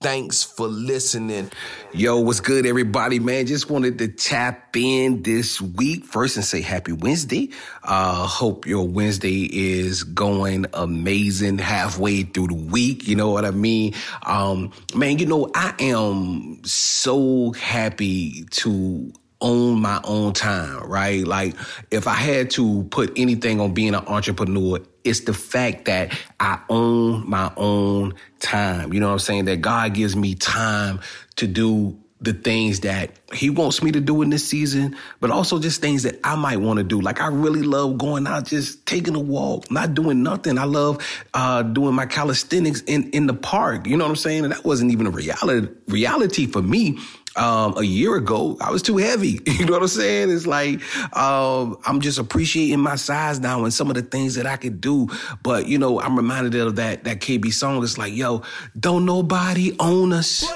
[0.00, 1.50] Thanks for listening.
[1.92, 3.46] Yo, what's good, everybody, man?
[3.46, 7.50] Just wanted to tap in this week first and say happy Wednesday.
[7.82, 13.08] Uh, hope your Wednesday is going amazing halfway through the week.
[13.08, 13.94] You know what I mean?
[14.24, 21.26] Um, man, you know, I am so happy to own my own time, right?
[21.26, 21.54] Like
[21.90, 26.60] if I had to put anything on being an entrepreneur, it's the fact that I
[26.68, 28.92] own my own time.
[28.92, 29.44] You know what I'm saying?
[29.46, 31.00] That God gives me time
[31.36, 35.60] to do the things that he wants me to do in this season, but also
[35.60, 37.00] just things that I might want to do.
[37.00, 40.58] Like I really love going out, just taking a walk, not doing nothing.
[40.58, 40.98] I love
[41.32, 43.86] uh, doing my calisthenics in in the park.
[43.86, 44.44] You know what I'm saying?
[44.44, 46.98] And that wasn't even a reality reality for me
[47.38, 49.40] um, a year ago, I was too heavy.
[49.58, 50.30] You know what I'm saying?
[50.30, 50.80] It's like
[51.16, 54.80] um, I'm just appreciating my size now and some of the things that I could
[54.80, 55.08] do.
[55.42, 57.82] But you know, I'm reminded of that that KB song.
[57.82, 58.42] It's like, yo,
[58.78, 60.46] don't nobody own us.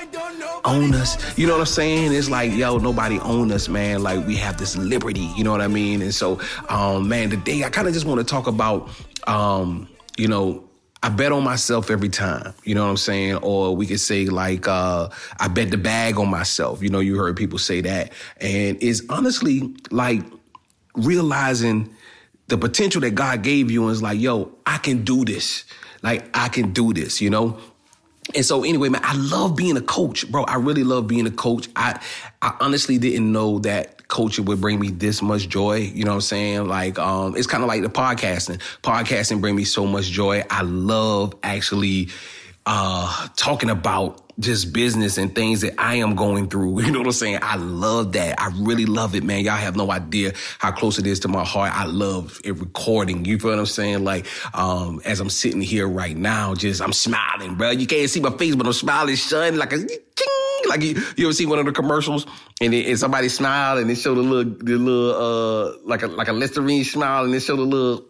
[0.65, 1.37] Own us.
[1.37, 2.13] You know what I'm saying?
[2.13, 4.05] It's like, yo, nobody own us, man.
[4.05, 5.29] Like we have this liberty.
[5.37, 6.01] You know what I mean?
[6.01, 6.39] And so,
[6.69, 8.89] um, man, today I kind of just want to talk about,
[9.27, 10.63] um, you know,
[11.05, 12.55] I bet on myself every time.
[12.65, 13.37] You know what I'm saying?
[13.37, 15.09] Or we could say like uh,
[15.39, 16.83] I bet the bag on myself.
[16.83, 18.13] You know, you heard people say that.
[18.41, 20.23] And it's honestly like
[20.95, 21.95] realizing
[22.47, 25.65] the potential that God gave you and it's like, yo, I can do this.
[26.03, 27.59] Like I can do this, you know?
[28.35, 30.45] And so anyway, man, I love being a coach, bro.
[30.45, 31.69] I really love being a coach.
[31.75, 32.01] I
[32.41, 35.79] I honestly didn't know that coaching would bring me this much joy.
[35.79, 36.69] You know what I'm saying?
[36.69, 38.61] Like, um, it's kind of like the podcasting.
[38.83, 40.45] Podcasting bring me so much joy.
[40.51, 42.11] I love actually,
[42.67, 46.81] uh, talking about just business and things that I am going through.
[46.83, 47.39] You know what I'm saying?
[47.43, 48.41] I love that.
[48.41, 49.45] I really love it, man.
[49.45, 51.73] Y'all have no idea how close it is to my heart.
[51.75, 53.25] I love it recording.
[53.25, 54.05] You feel what I'm saying?
[54.05, 57.71] Like, um, as I'm sitting here right now, just I'm smiling, bro.
[57.71, 59.87] You can't see my face, but I'm smiling, son, like a
[60.69, 62.27] like you, you ever see one of the commercials
[62.61, 66.07] and, it, and somebody smiled and they showed a little the little uh like a
[66.07, 68.05] like a Listerine smile and they showed a little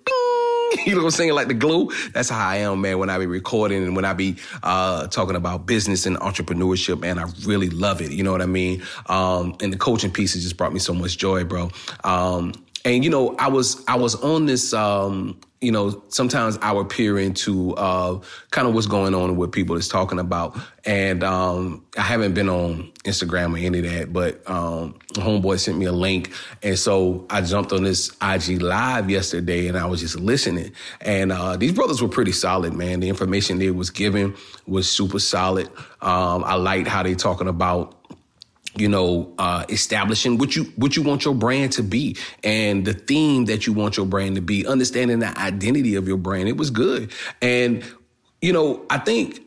[0.86, 1.90] you know what I'm saying like the glue.
[2.12, 2.98] That's how I am, man.
[2.98, 7.18] When I be recording and when I be uh talking about business and entrepreneurship, man,
[7.18, 8.12] I really love it.
[8.12, 8.82] You know what I mean?
[9.06, 11.70] Um, and the coaching pieces just brought me so much joy, bro.
[12.04, 12.52] Um,
[12.84, 16.90] and you know, I was I was on this um you know, sometimes I would
[16.90, 18.20] peer into uh,
[18.50, 20.58] kind of what's going on and what people is talking about.
[20.84, 25.78] And um, I haven't been on Instagram or any of that, but um, homeboy sent
[25.78, 26.32] me a link.
[26.64, 30.72] And so I jumped on this IG live yesterday and I was just listening.
[31.00, 32.98] And uh, these brothers were pretty solid, man.
[32.98, 34.34] The information they was given
[34.66, 35.68] was super solid.
[36.00, 38.01] Um, I liked how they talking about
[38.76, 42.94] you know, uh, establishing what you what you want your brand to be and the
[42.94, 46.48] theme that you want your brand to be, understanding the identity of your brand.
[46.48, 47.84] It was good, and
[48.40, 49.40] you know, I think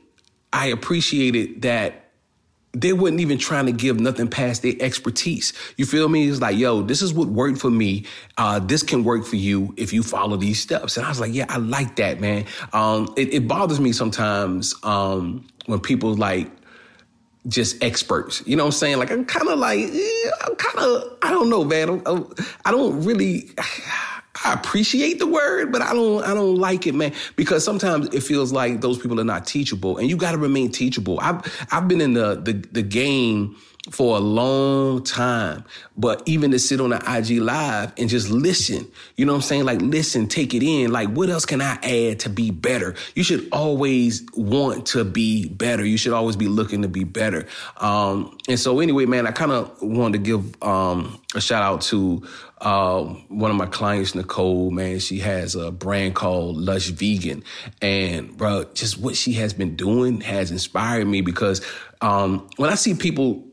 [0.54, 2.06] I appreciated that
[2.76, 5.54] they weren't even trying to give nothing past their expertise.
[5.78, 6.28] You feel me?
[6.28, 8.06] It's like, yo, this is what worked for me.
[8.38, 10.98] Uh, this can work for you if you follow these steps.
[10.98, 12.46] And I was like, yeah, I like that, man.
[12.74, 16.52] Um, it, it, bothers me sometimes um, when people like
[17.48, 18.44] just experts.
[18.46, 18.98] You know what I'm saying?
[18.98, 19.80] Like I'm kind of like
[20.46, 22.02] I'm kind of I don't know, man.
[22.06, 22.34] I'm,
[22.66, 23.50] I do not really.
[24.44, 28.22] I appreciate the word, but I don't I don't like it, man, because sometimes it
[28.22, 31.20] feels like those people are not teachable, and you got to remain teachable.
[31.22, 33.56] I've I've been in the the, the game
[33.92, 35.64] for a long time.
[35.98, 39.42] But even to sit on the IG live and just listen, you know what I'm
[39.44, 39.66] saying?
[39.66, 40.92] Like listen, take it in.
[40.92, 42.96] Like what else can I add to be better?
[43.14, 45.86] You should always want to be better.
[45.86, 47.48] You should always be looking to be better.
[47.78, 51.82] Um, and so anyway, man, I kind of wanted to give um, a shout out
[51.82, 52.24] to
[52.62, 57.44] uh, one of my clients, Nicole, man, she has a brand called Lush Vegan.
[57.82, 61.62] And bro, just what she has been doing has inspired me because
[62.02, 63.46] um, when I see people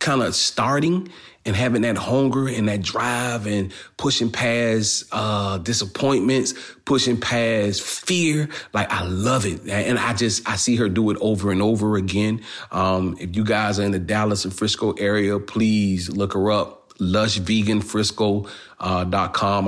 [0.00, 1.10] kind of starting
[1.46, 6.54] and having that hunger and that drive and pushing past uh, disappointments,
[6.84, 8.48] pushing past fear.
[8.74, 11.96] Like I love it, and I just I see her do it over and over
[11.96, 12.42] again.
[12.70, 16.79] Um, if you guys are in the Dallas and Frisco area, please look her up.
[17.00, 18.48] lushveganfrisco.com.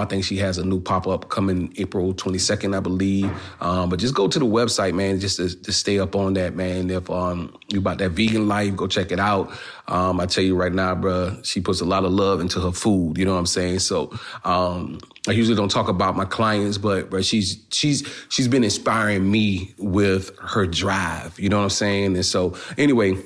[0.00, 0.02] Uh.
[0.02, 3.30] I think she has a new pop up coming April 22nd, I believe.
[3.60, 6.54] Um, but just go to the website, man, just to, to stay up on that,
[6.54, 6.90] man.
[6.90, 9.52] If um, you about that vegan life, go check it out.
[9.88, 12.72] Um, I tell you right now, bro, she puts a lot of love into her
[12.72, 13.18] food.
[13.18, 13.80] You know what I'm saying?
[13.80, 14.12] So
[14.44, 19.30] um, I usually don't talk about my clients, but but she's she's she's been inspiring
[19.30, 21.38] me with her drive.
[21.38, 22.14] You know what I'm saying?
[22.16, 23.16] And so anyway.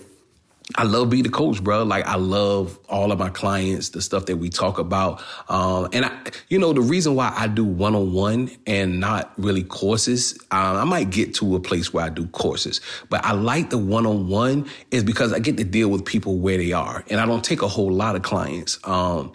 [0.75, 1.85] I love being the coach, bro.
[1.85, 5.23] Like I love all of my clients, the stuff that we talk about.
[5.49, 6.19] Um, and I,
[6.49, 10.77] you know, the reason why I do one on one and not really courses, um,
[10.77, 14.07] I might get to a place where I do courses, but I like the one
[14.07, 17.27] on one is because I get to deal with people where they are, and I
[17.27, 18.81] don't take a whole lot of clients.
[18.83, 19.33] Um,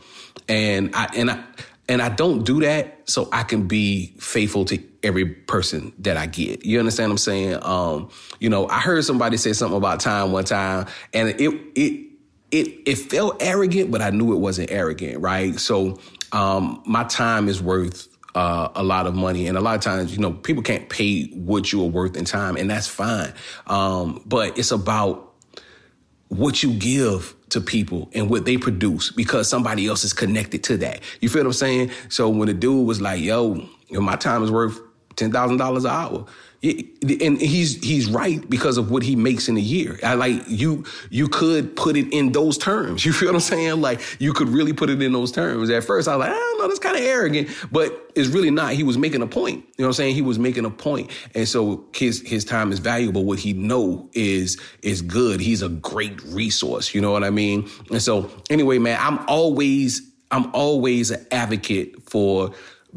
[0.50, 1.44] and I and I
[1.92, 6.26] and I don't do that so I can be faithful to every person that I
[6.26, 6.66] get.
[6.66, 7.60] You understand what I'm saying?
[7.62, 8.10] Um,
[8.40, 12.08] you know, I heard somebody say something about time one time, and it it
[12.50, 15.60] it it felt arrogant, but I knew it wasn't arrogant, right?
[15.60, 16.00] So
[16.32, 19.48] um, my time is worth uh, a lot of money.
[19.48, 22.24] And a lot of times, you know, people can't pay what you are worth in
[22.24, 23.34] time, and that's fine.
[23.68, 25.34] Um, but it's about
[26.30, 30.78] what you give to people and what they produce because somebody else is connected to
[30.78, 31.02] that.
[31.22, 31.92] You feel what I'm saying?
[32.10, 34.80] So when the dude was like, yo, my time is worth
[35.16, 36.26] $10,000 an hour
[36.64, 40.00] and he's he's right because of what he makes in a year.
[40.04, 43.06] I like you you could put it in those terms.
[43.12, 43.82] You feel what I'm saying?
[43.82, 45.70] Like you could really put it in those terms.
[45.70, 48.52] At first I was like, I don't know, that's kind of arrogant, but it's really
[48.52, 48.74] not.
[48.74, 49.66] He was making a point.
[49.78, 50.16] You know what I'm saying?
[50.16, 51.12] He was making a point.
[51.36, 53.26] And so his his time is valuable.
[53.26, 55.42] What he know is is good.
[55.42, 56.94] He's a great resource.
[56.94, 57.70] You know what I mean?
[57.90, 62.52] And so anyway, man, I'm always I'm always an advocate for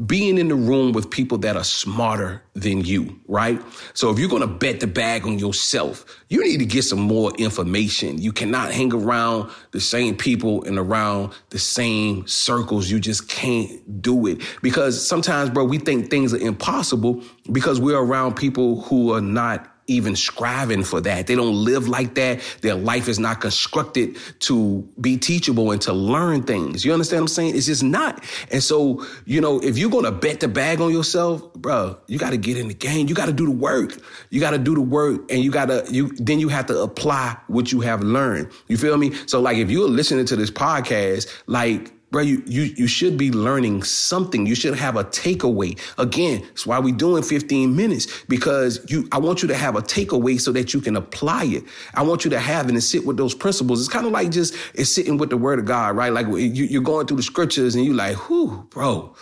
[0.06, 3.60] being in the room with people that are smarter than you, right?
[3.94, 7.00] So if you're going to bet the bag on yourself, you need to get some
[7.00, 8.20] more information.
[8.20, 12.90] You cannot hang around the same people and around the same circles.
[12.90, 17.98] You just can't do it because sometimes, bro, we think things are impossible because we're
[17.98, 21.26] around people who are not even striving for that.
[21.26, 22.40] They don't live like that.
[22.62, 26.84] Their life is not constructed to be teachable and to learn things.
[26.84, 27.56] You understand what I'm saying?
[27.56, 28.24] It's just not.
[28.50, 32.18] And so, you know, if you're going to bet the bag on yourself, bro, you
[32.18, 33.08] got to get in the game.
[33.08, 33.98] You got to do the work.
[34.30, 36.80] You got to do the work and you got to, you, then you have to
[36.80, 38.50] apply what you have learned.
[38.68, 39.12] You feel me?
[39.26, 43.32] So like if you're listening to this podcast, like, bro, you, you, you should be
[43.32, 44.46] learning something.
[44.46, 45.76] You should have a takeaway.
[45.98, 49.82] Again, that's why we're doing 15 minutes because you, I want you to have a
[49.82, 51.64] takeaway so that you can apply it.
[51.92, 53.80] I want you to have it and sit with those principles.
[53.80, 56.12] It's kind of like just, it's sitting with the word of God, right?
[56.12, 59.12] Like you, you're going through the scriptures and you're like, whew, bro,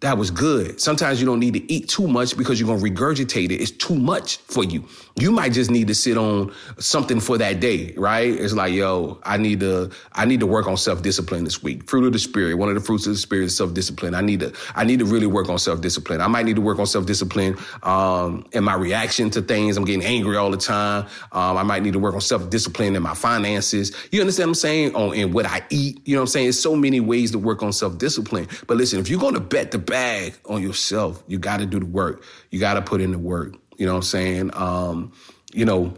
[0.00, 0.80] that was good.
[0.80, 3.60] Sometimes you don't need to eat too much because you're going to regurgitate it.
[3.60, 4.84] It's too much for you.
[5.16, 8.32] You might just need to sit on something for that day, right?
[8.32, 11.86] It's like, yo, I need to, I need to work on self-discipline this week.
[11.86, 12.54] Fruit of the spirit.
[12.54, 14.14] One of the fruits of the spirit is self-discipline.
[14.14, 16.22] I need to, I need to really work on self-discipline.
[16.22, 19.76] I might need to work on self-discipline, um, in my reaction to things.
[19.76, 21.06] I'm getting angry all the time.
[21.32, 23.94] Um, I might need to work on self-discipline in my finances.
[24.12, 24.94] You understand what I'm saying?
[24.94, 26.00] On, in what I eat.
[26.06, 26.46] You know what I'm saying?
[26.46, 28.48] There's so many ways to work on self-discipline.
[28.66, 31.22] But listen, if you're going to bet the bag on yourself.
[31.26, 32.24] You got to do the work.
[32.50, 33.56] You got to put in the work.
[33.76, 34.50] You know what I'm saying?
[34.54, 35.12] Um,
[35.52, 35.94] you know,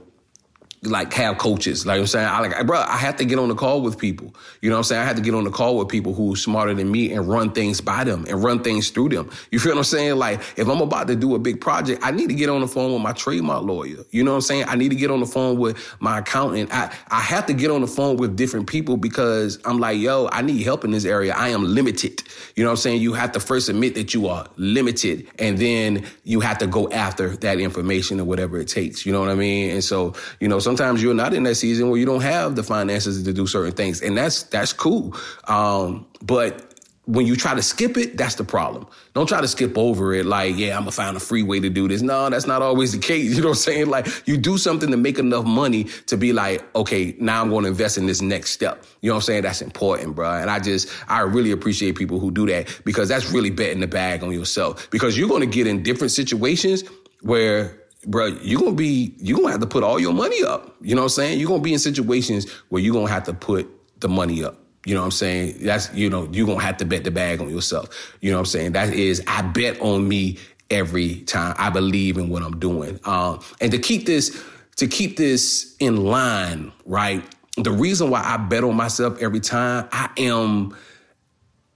[0.85, 1.87] like have coaches.
[1.87, 4.35] Like I'm saying, I like, bro, I have to get on the call with people.
[4.61, 5.03] You know what I'm saying?
[5.03, 7.29] I have to get on the call with people who are smarter than me and
[7.29, 9.31] run things by them and run things through them.
[9.53, 10.17] You feel what I'm saying?
[10.17, 12.67] Like if I'm about to do a big project, I need to get on the
[12.67, 13.99] phone with my trademark lawyer.
[14.11, 14.65] You know what I'm saying?
[14.67, 16.75] I need to get on the phone with my accountant.
[16.75, 20.29] I, I have to get on the phone with different people because I'm like, yo,
[20.33, 21.33] I need help in this area.
[21.33, 22.25] I am limited.
[22.57, 23.03] You know what I'm saying?
[23.03, 26.91] You have to first admit that you are limited and then you have to go
[26.91, 29.07] after that information or whatever it takes.
[29.07, 29.71] You know what I mean?
[29.71, 32.63] And so, you know, sometimes you're not in that season where you don't have the
[32.63, 35.15] finances to do certain things, and that's that's cool.
[35.47, 36.69] Um, but
[37.05, 38.87] when you try to skip it, that's the problem.
[39.13, 41.69] Don't try to skip over it like, yeah, I'm gonna find a free way to
[41.69, 42.01] do this.
[42.01, 43.35] No, that's not always the case.
[43.35, 43.91] You know what I'm saying?
[43.91, 47.69] Like you do something to make enough money to be like, okay, now I'm gonna
[47.69, 48.85] invest in this next step.
[49.03, 49.43] You know what I'm saying?
[49.43, 50.31] That's important, bro.
[50.31, 53.89] And I just, I really appreciate people who do that because that's really betting the
[53.89, 56.85] bag on yourself because you're gonna get in different situations
[57.21, 60.77] where bro, you're gonna be you're gonna have to put all your money up.
[60.81, 61.39] You know what I'm saying?
[61.39, 63.69] You're gonna be in situations where you're gonna have to put
[64.01, 64.59] the money up.
[64.85, 65.59] You know what I'm saying?
[65.61, 68.17] That's you know, you're gonna have to bet the bag on yourself.
[68.21, 68.73] You know what I'm saying?
[68.73, 70.39] That is I bet on me
[70.71, 71.55] every time.
[71.59, 72.99] I believe in what I'm doing.
[73.05, 74.43] Um, and to keep this
[74.77, 77.23] to keep this in line, right?
[77.57, 80.75] The reason why I bet on myself every time, I am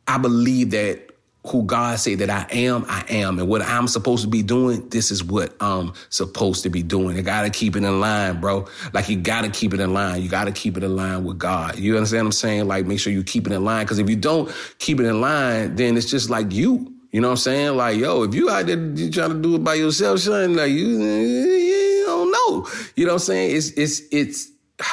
[0.09, 1.06] I believe that
[1.49, 3.39] who God say that I am, I am.
[3.39, 7.19] And what I'm supposed to be doing, this is what I'm supposed to be doing.
[7.19, 8.67] I gotta keep it in line, bro.
[8.93, 10.23] Like you gotta keep it in line.
[10.23, 11.79] You gotta keep it in line with God.
[11.79, 12.69] You understand what I'm saying?
[12.69, 13.87] Like make sure you keep it in line.
[13.87, 16.93] Cause if you don't keep it in line, then it's just like you.
[17.13, 17.77] You know what I'm saying?
[17.77, 20.71] Like, yo, if you out there you trying to do it by yourself, son, like
[20.71, 22.69] you, you don't know.
[22.95, 23.57] You know what I'm saying?
[23.57, 24.51] It's it's it's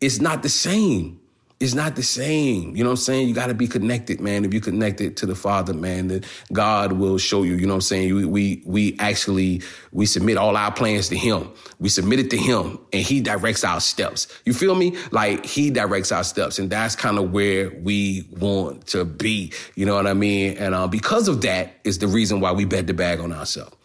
[0.00, 1.19] it's not the same
[1.60, 2.74] it's not the same.
[2.74, 3.28] You know what I'm saying?
[3.28, 4.46] You got to be connected, man.
[4.46, 6.24] If you're connected to the Father, man, then
[6.54, 7.54] God will show you.
[7.54, 8.14] You know what I'm saying?
[8.14, 9.60] We, we, we actually,
[9.92, 11.50] we submit all our plans to Him.
[11.78, 14.26] We submit it to Him and He directs our steps.
[14.46, 14.96] You feel me?
[15.10, 16.58] Like He directs our steps.
[16.58, 19.52] And that's kind of where we want to be.
[19.74, 20.56] You know what I mean?
[20.56, 23.76] And uh, because of that is the reason why we bet the bag on ourselves.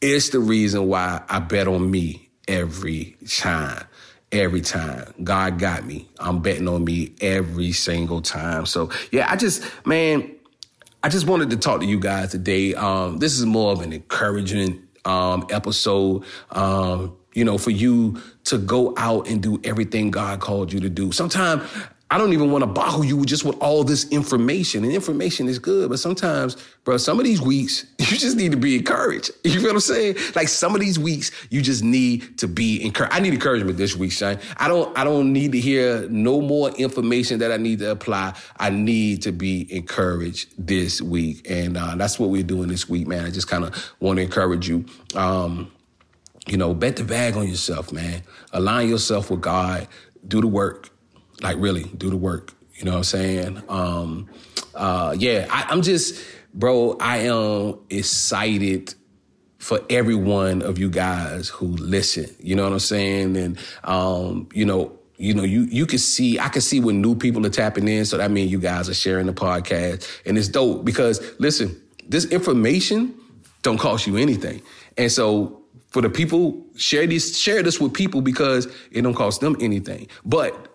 [0.00, 3.84] It's the reason why I bet on me every time
[4.32, 5.12] every time.
[5.22, 6.08] God got me.
[6.18, 8.66] I'm betting on me every single time.
[8.66, 10.34] So yeah, I just, man,
[11.02, 12.74] I just wanted to talk to you guys today.
[12.74, 16.24] Um, this is more of an encouragement um, episode.
[16.50, 20.88] Um, you know, for you to go out and do everything God called you to
[20.88, 21.12] do.
[21.12, 21.62] Sometimes
[22.10, 24.82] I don't even want to boggle you with just with all this information.
[24.82, 28.56] And information is good, but sometimes, bro, some of these weeks, you just need to
[28.56, 29.30] be encouraged.
[29.48, 30.16] You feel what I'm saying?
[30.36, 33.14] Like some of these weeks, you just need to be encouraged.
[33.14, 34.38] I need encouragement this week, Shine.
[34.58, 38.34] I don't, I don't need to hear no more information that I need to apply.
[38.58, 41.46] I need to be encouraged this week.
[41.50, 43.24] And uh, that's what we're doing this week, man.
[43.24, 44.84] I just kind of want to encourage you.
[45.14, 45.72] Um,
[46.46, 48.22] you know, bet the bag on yourself, man.
[48.52, 49.88] Align yourself with God.
[50.26, 50.90] Do the work
[51.40, 52.52] like really do the work.
[52.74, 53.62] You know what I'm saying?
[53.68, 54.28] Um,
[54.74, 58.94] uh, yeah, I, I'm just, bro, I am excited
[59.58, 62.34] for every one of you guys who listen.
[62.40, 63.36] You know what I'm saying?
[63.36, 67.16] And um, you know, you know, you you can see, I can see when new
[67.16, 68.04] people are tapping in.
[68.04, 72.24] So that means you guys are sharing the podcast, and it's dope because listen, this
[72.26, 73.14] information
[73.62, 74.62] don't cost you anything,
[74.96, 79.40] and so for the people share this share this with people because it don't cost
[79.40, 80.67] them anything, but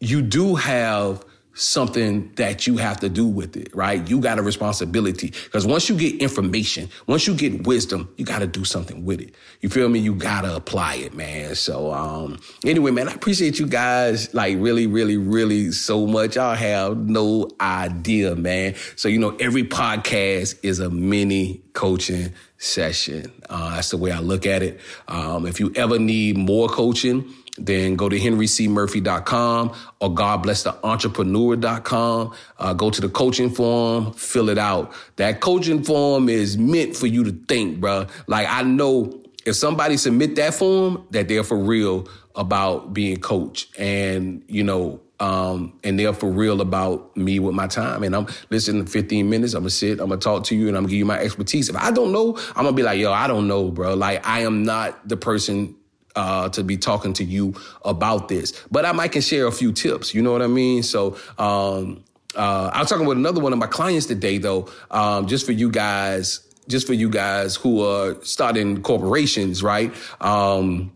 [0.00, 1.24] you do have
[1.58, 4.08] something that you have to do with it, right?
[4.08, 8.38] You got a responsibility because once you get information, once you get wisdom, you got
[8.38, 9.34] to do something with it.
[9.60, 9.98] You feel me?
[9.98, 11.56] You got to apply it, man.
[11.56, 16.36] So, um, anyway, man, I appreciate you guys like really, really, really so much.
[16.36, 18.76] Y'all have no idea, man.
[18.94, 23.32] So, you know, every podcast is a mini coaching session.
[23.50, 24.80] Uh, that's the way I look at it.
[25.08, 32.34] Um, if you ever need more coaching, then go to henrycmurphy.com or godblesstheentrepreneur.com.
[32.58, 34.92] Uh, go to the coaching form, fill it out.
[35.16, 38.06] That coaching form is meant for you to think, bro.
[38.26, 43.78] Like I know if somebody submit that form, that they're for real about being coached,
[43.78, 48.02] and you know, um, and they're for real about me with my time.
[48.02, 49.54] And I'm listening 15 minutes.
[49.54, 50.00] I'm gonna sit.
[50.00, 51.68] I'm gonna talk to you, and I'm gonna give you my expertise.
[51.68, 53.94] If I don't know, I'm gonna be like, yo, I don't know, bro.
[53.94, 55.74] Like I am not the person
[56.18, 58.52] uh, to be talking to you about this.
[58.72, 60.14] But I might can share a few tips.
[60.14, 60.82] You know what I mean?
[60.82, 62.02] So, um,
[62.34, 65.52] uh, I was talking with another one of my clients today, though, um, just for
[65.52, 69.94] you guys, just for you guys who are starting corporations, right?
[70.20, 70.92] Um,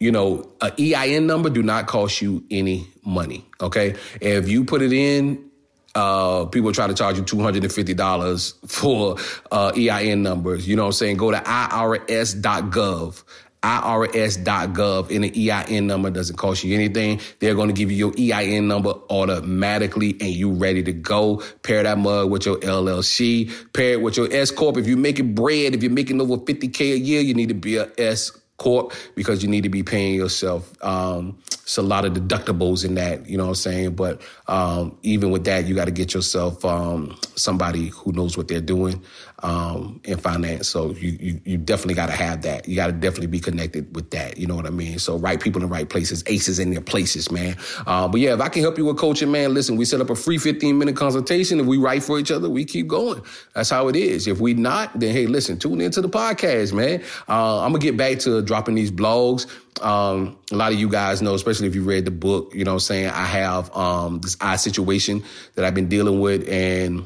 [0.00, 3.46] you know, a EIN number do not cost you any money.
[3.60, 5.50] Okay, if you put it in,
[5.94, 9.16] uh, people try to charge you $250 for
[9.52, 10.66] uh, EIN numbers.
[10.66, 11.16] You know what I'm saying?
[11.16, 13.22] Go to irs.gov.
[13.64, 17.18] IRS.gov and the EIN number doesn't cost you anything.
[17.40, 21.42] They're going to give you your EIN number automatically and you ready to go.
[21.62, 23.50] Pair that mug with your LLC.
[23.72, 24.76] Pair it with your S Corp.
[24.76, 27.78] If you're making bread, if you're making over 50K a year, you need to be
[27.78, 30.70] a S Corp because you need to be paying yourself.
[30.84, 33.94] Um, it's a lot of deductibles in that, you know what I'm saying?
[33.94, 38.48] But um, even with that, you got to get yourself um, somebody who knows what
[38.48, 39.02] they're doing
[39.44, 40.68] um, in finance.
[40.68, 42.66] So you, you, you definitely got to have that.
[42.66, 44.38] You got to definitely be connected with that.
[44.38, 44.98] You know what I mean?
[44.98, 47.54] So right people in the right places, aces in their places, man.
[47.86, 50.08] Uh, but yeah, if I can help you with coaching, man, listen, we set up
[50.08, 51.60] a free 15 minute consultation.
[51.60, 53.22] If we write for each other, we keep going.
[53.54, 54.26] That's how it is.
[54.26, 57.02] If we not, then hey, listen, tune into the podcast, man.
[57.28, 59.46] Uh, I'm gonna get back to dropping these blogs.
[59.82, 62.70] Um, a lot of you guys know, especially if you read the book, you know
[62.70, 63.08] what I'm saying?
[63.08, 65.22] I have um, this eye situation
[65.54, 67.04] that I've been dealing with and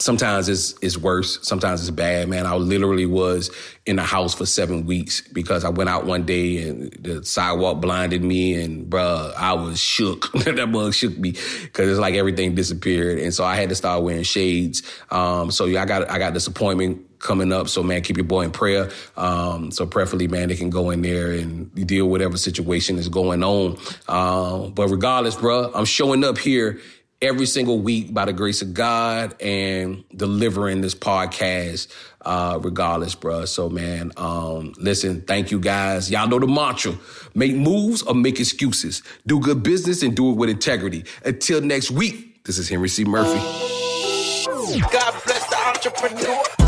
[0.00, 3.50] sometimes it's it's worse sometimes it's bad man i literally was
[3.84, 7.80] in the house for seven weeks because i went out one day and the sidewalk
[7.80, 12.54] blinded me and bruh i was shook that bug shook me because it's like everything
[12.54, 16.18] disappeared and so i had to start wearing shades um, so yeah i got i
[16.18, 17.68] got this appointment coming up.
[17.68, 18.90] So man, keep your boy in prayer.
[19.16, 23.42] Um, so preferably, man, they can go in there and deal whatever situation is going
[23.42, 23.76] on.
[24.06, 26.80] Uh, but regardless, bruh, I'm showing up here
[27.20, 31.88] every single week by the grace of God and delivering this podcast
[32.22, 33.44] uh, regardless, bro.
[33.44, 36.10] So, man, um, listen, thank you guys.
[36.10, 36.94] Y'all know the mantra
[37.34, 39.02] make moves or make excuses.
[39.26, 41.04] Do good business and do it with integrity.
[41.24, 43.04] Until next week, this is Henry C.
[43.04, 43.38] Murphy.
[44.80, 46.67] God bless the entrepreneur.